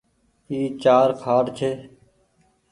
[0.49, 1.71] اي چآر کآٽ ڇي۔